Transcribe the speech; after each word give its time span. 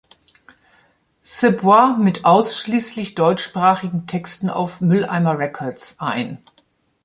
Se 1.21 1.51
Bois" 1.51 1.95
mit 1.99 2.25
ausschließlich 2.25 3.13
deutschsprachigen 3.13 4.07
Texten 4.07 4.49
auf 4.49 4.81
"Mülleimer 4.81 5.37
Records" 5.37 5.99
ein. 5.99 6.39